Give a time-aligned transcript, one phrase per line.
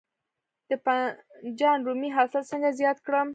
[0.69, 3.27] د بانجان رومي حاصل څنګه زیات کړم؟